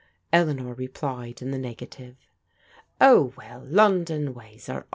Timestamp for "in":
1.43-1.51